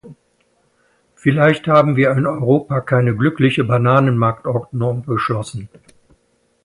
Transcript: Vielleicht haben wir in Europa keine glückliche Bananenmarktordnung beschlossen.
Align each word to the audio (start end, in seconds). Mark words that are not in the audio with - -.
Vielleicht 1.13 1.67
haben 1.67 1.95
wir 1.95 2.09
in 2.13 2.25
Europa 2.25 2.79
keine 2.81 3.15
glückliche 3.15 3.63
Bananenmarktordnung 3.63 5.03
beschlossen. 5.03 5.69